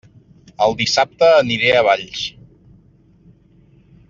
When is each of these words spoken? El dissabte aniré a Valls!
El 0.67 0.73
dissabte 0.79 1.29
aniré 1.43 1.71
a 1.75 1.83
Valls! 1.91 2.25